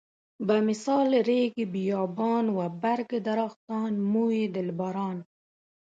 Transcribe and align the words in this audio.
بمثال 0.47 1.09
ريګ 1.29 1.53
بيابان 1.73 2.45
و 2.57 2.59
برګ 2.83 3.09
درختان 3.27 3.93
موی 4.11 4.41
دلبران. 4.55 5.17